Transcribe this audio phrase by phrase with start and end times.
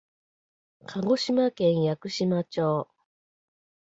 [0.87, 2.87] 鹿児島県屋久島町